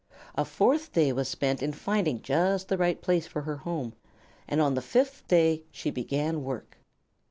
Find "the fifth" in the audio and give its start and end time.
4.73-5.27